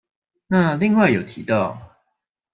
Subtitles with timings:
[0.47, 1.79] 那另外有提到